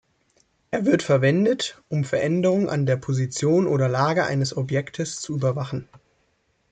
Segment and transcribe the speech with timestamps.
[0.71, 5.87] Er wird verwendet, um Veränderungen an der Position oder Lage eines Objektes zu überwachen.